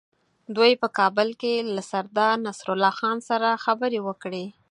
[0.55, 4.45] دوی په کابل کې له سردار نصرالله خان سره خبرې وکړې.